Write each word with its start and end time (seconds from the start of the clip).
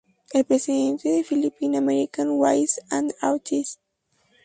Es 0.33 0.45
presidente 0.45 1.09
del 1.09 1.23
Philippine 1.25 1.77
American 1.77 2.29
Writers 2.39 2.79
and 2.89 3.13
Artists. 3.21 3.79